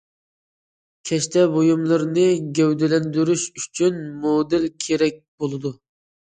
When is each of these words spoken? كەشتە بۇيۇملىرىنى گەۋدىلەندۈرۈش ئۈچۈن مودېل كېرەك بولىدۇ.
كەشتە 1.09 1.43
بۇيۇملىرىنى 1.57 2.25
گەۋدىلەندۈرۈش 2.61 3.45
ئۈچۈن 3.61 4.03
مودېل 4.27 4.69
كېرەك 4.89 5.25
بولىدۇ. 5.25 5.77